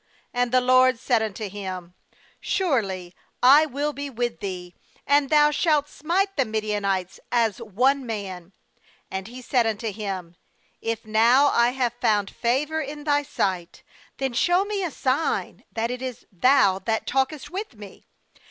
[0.33, 0.51] "And.
[0.51, 1.93] the LORD said unto him:'
[2.39, 3.13] Surely
[3.43, 4.73] I will be with thee,
[5.05, 8.51] and thou shalt smite the Midianites as one man.'
[9.11, 10.37] 17And he said unto him:
[10.81, 13.83] 'If now I have found favour in thy sight,
[14.17, 18.07] then show me a sign that it is thou that talkest with me.